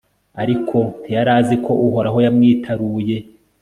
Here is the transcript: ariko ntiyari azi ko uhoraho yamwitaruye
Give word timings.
ariko 0.41 0.77
ntiyari 1.01 1.31
azi 1.39 1.55
ko 1.65 1.71
uhoraho 1.87 2.17
yamwitaruye 2.25 3.17